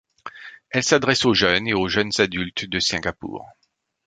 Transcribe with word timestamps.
Elle 0.71 0.81
s'adresse 0.83 1.25
aux 1.25 1.35
jeunes 1.35 1.67
et 1.67 1.75
aux 1.75 1.87
jeunes 1.87 2.09
adultes 2.17 2.65
de 2.65 2.79
Singapour. 2.79 3.47